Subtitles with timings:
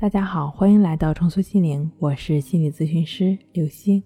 [0.00, 4.00] 大家好，欢迎来到重塑心灵，我是心理咨询师刘星。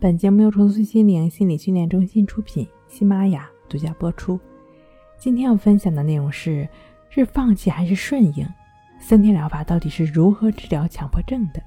[0.00, 4.40] 本节目由重塑心灵心理训练中心出品，喜马拉雅独家播出。
[5.18, 6.66] 今天要分享的内容是：
[7.10, 8.48] 是放弃还是顺应？
[8.98, 11.62] 三天疗法到底是如何治疗强迫症的？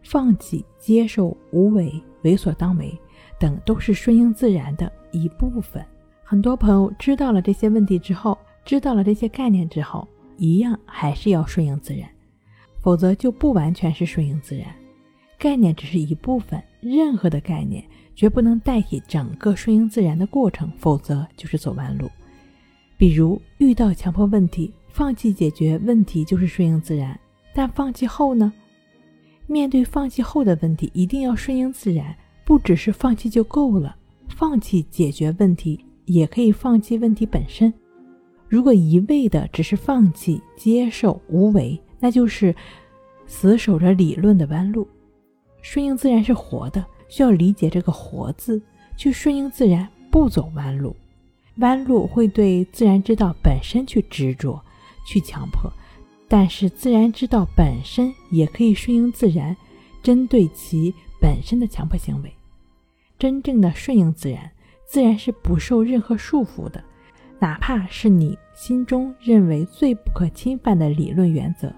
[0.00, 2.96] 放弃、接受、无为、为所当为
[3.36, 5.84] 等，都是顺应自然的一部分。
[6.22, 10.06] 很多朋友知道了这些问题之后，知道了这些概念之后。
[10.38, 12.08] 一样还是要顺应自然，
[12.80, 14.66] 否则就不完全是顺应自然。
[15.38, 22.10] 概念只是一部分，任何的概念绝不能代替整个顺应自然的过程，否则就是走弯路。
[22.96, 27.18] 比如遇到强迫问题，放弃解决问题就是顺应自然，
[27.54, 28.52] 但放弃后呢？
[29.46, 33.96] 面对放弃后的问题，一定要顺应自然，不只是放弃就够了。
[34.28, 37.72] 放弃解决问题，也可以放弃问题本身。
[38.48, 42.54] 如果一味的只是放弃、接受、无为，那就是
[43.26, 44.88] 死守着理论的弯路。
[45.60, 48.60] 顺应自然是活的，需要理解这个“活”字，
[48.96, 50.96] 去顺应自然，不走弯路。
[51.56, 54.62] 弯路会对自然之道本身去执着、
[55.06, 55.70] 去强迫，
[56.28, 59.54] 但是自然之道本身也可以顺应自然，
[60.02, 62.32] 针对其本身的强迫行为。
[63.18, 64.50] 真正的顺应自然，
[64.86, 66.82] 自然是不受任何束缚的。
[67.38, 71.72] 哪怕是你心中认为最不可侵犯的理论原则，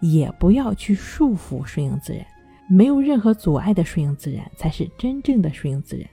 [0.00, 2.26] 也不要去束缚顺应自然。
[2.68, 6.08] 没有任何阻碍的顺应自然，才是真正的顺应自然。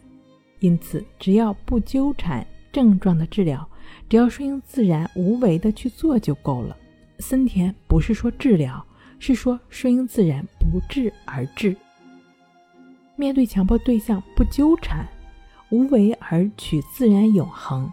[0.59, 3.67] 因此，只要不纠缠症状的治疗，
[4.07, 6.77] 只要顺应自然、无为的去做就够了。
[7.17, 8.85] 森田不是说治疗，
[9.17, 11.75] 是说顺应自然，不治而治。
[13.15, 15.07] 面对强迫对象，不纠缠，
[15.69, 17.91] 无为而取自然永恒。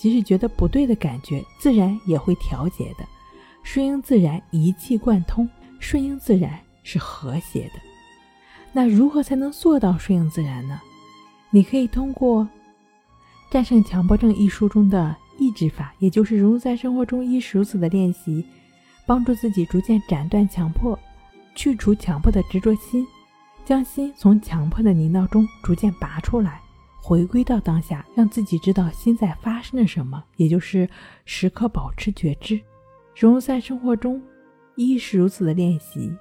[0.00, 3.06] 即使觉得不对的感觉，自然也会调节的。
[3.62, 5.46] 顺应自然，一气贯通。
[5.78, 7.72] 顺应自然是和谐的。
[8.72, 10.80] 那如何才能做到顺应自然呢？
[11.50, 12.44] 你可以通过
[13.50, 18.46] 《战胜强迫症》一书中的抑制法，也就是融入在生活中亦是如此的练习，
[19.04, 20.98] 帮助自己逐渐斩断强迫，
[21.54, 23.06] 去除强迫的执着心，
[23.64, 26.59] 将心从强迫的泥淖中逐渐拔出来。
[27.02, 30.88] 回归到当下，让自己知道心在发生了什么，也就是
[31.24, 32.60] 时刻保持觉知，
[33.16, 34.22] 融入在生活中，
[34.76, 36.14] 亦是如此的练习，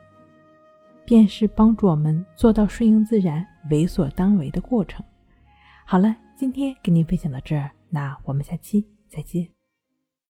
[1.05, 5.03] 便是帮助我们做到顺应自然、为所当为的过程。
[5.85, 9.58] 好了，今天跟您分享到这儿，那我们下期再见。